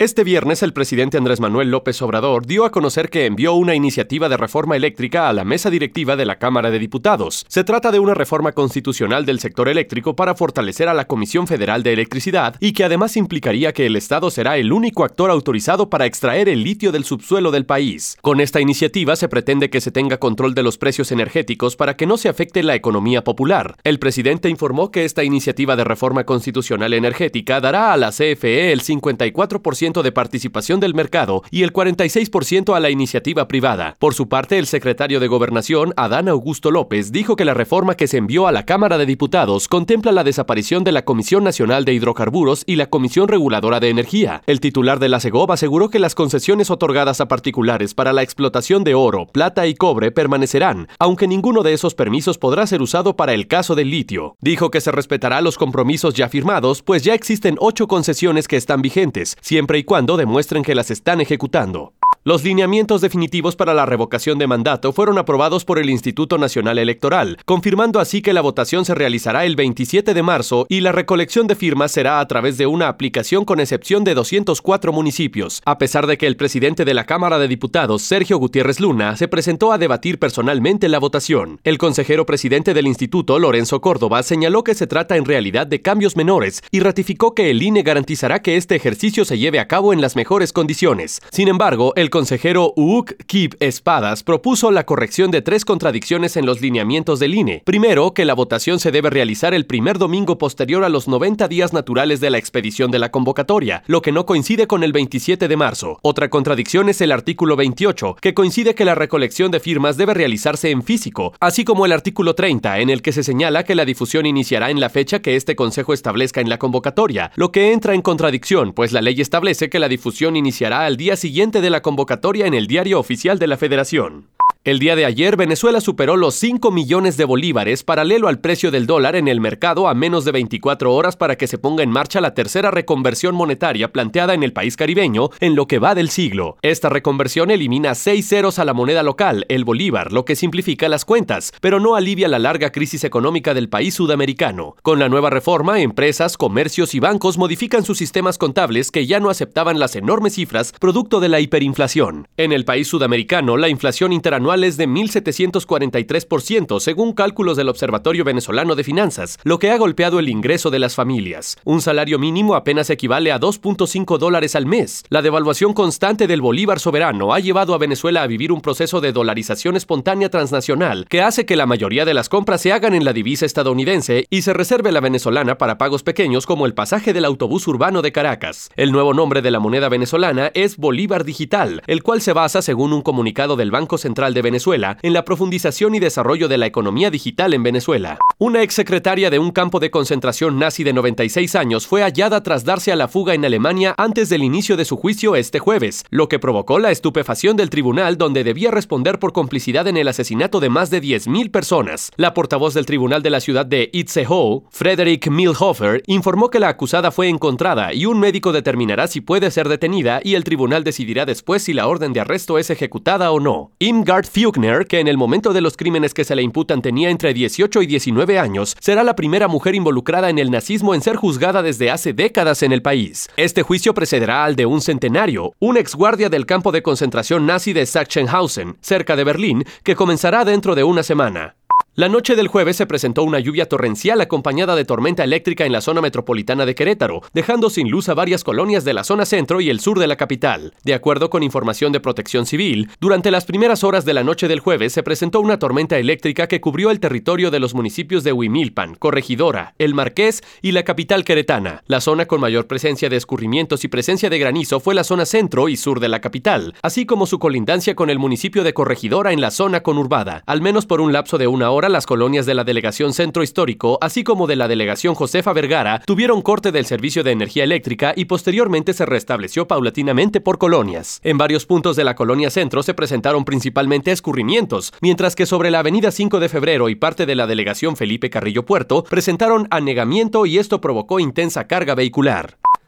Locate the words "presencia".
252.68-253.08, 253.88-254.30